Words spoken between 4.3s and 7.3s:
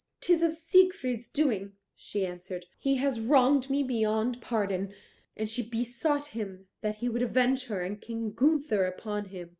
pardon." And she besought him that he would